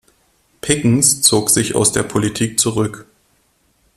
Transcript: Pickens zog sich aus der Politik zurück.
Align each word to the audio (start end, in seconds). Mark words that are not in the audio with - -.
Pickens 0.61 1.21
zog 1.21 1.51
sich 1.51 1.75
aus 1.75 1.91
der 1.91 2.01
Politik 2.01 2.59
zurück. 2.59 3.05